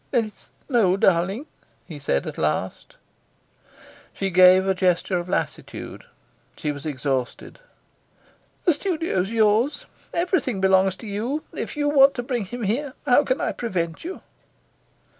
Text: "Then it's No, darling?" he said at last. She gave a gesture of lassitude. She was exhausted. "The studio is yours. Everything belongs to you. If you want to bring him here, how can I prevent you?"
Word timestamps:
"Then 0.09 0.25
it's 0.25 0.49
No, 0.67 0.97
darling?" 0.97 1.45
he 1.85 1.99
said 1.99 2.25
at 2.25 2.39
last. 2.39 2.95
She 4.13 4.31
gave 4.31 4.65
a 4.65 4.73
gesture 4.73 5.19
of 5.19 5.29
lassitude. 5.29 6.05
She 6.57 6.71
was 6.71 6.87
exhausted. 6.87 7.59
"The 8.65 8.73
studio 8.73 9.21
is 9.21 9.31
yours. 9.31 9.85
Everything 10.11 10.59
belongs 10.59 10.95
to 10.95 11.05
you. 11.05 11.43
If 11.53 11.77
you 11.77 11.87
want 11.87 12.15
to 12.15 12.23
bring 12.23 12.45
him 12.45 12.63
here, 12.63 12.95
how 13.05 13.23
can 13.23 13.39
I 13.39 13.51
prevent 13.51 14.03
you?" 14.03 14.21